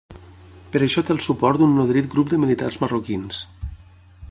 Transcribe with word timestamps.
Per 0.75 0.79
a 0.81 0.83
això 0.85 1.03
té 1.09 1.13
el 1.15 1.19
suport 1.25 1.61
d'un 1.61 1.77
nodrit 1.81 2.09
grup 2.15 2.33
de 2.33 2.41
militars 2.47 2.83
marroquins. 2.85 3.45